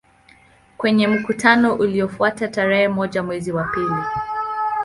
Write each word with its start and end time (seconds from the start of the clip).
Kwenye 0.77 1.07
mkutano 1.07 1.73
uliofuata 1.75 2.47
tarehe 2.47 2.87
moja 2.87 3.23
mwezi 3.23 3.51
wa 3.51 3.63
pili 3.63 4.03